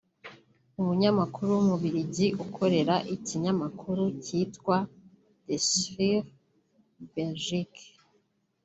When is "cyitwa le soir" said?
4.23-6.21